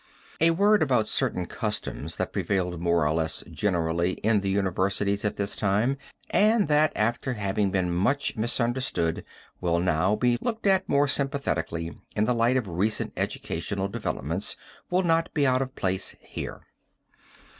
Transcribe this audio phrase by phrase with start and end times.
[0.39, 5.35] A word about certain customs that prevailed more or less generally in the universities at
[5.35, 5.95] this time,
[6.31, 9.23] and that after having been much misunderstood
[9.59, 14.55] will now be looked at more sympathetically in the light of recent educational developments
[14.89, 16.63] will not be out of place here.